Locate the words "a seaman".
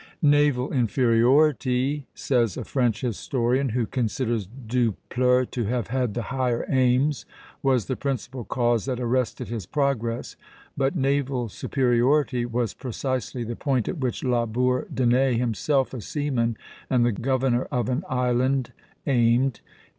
15.93-16.57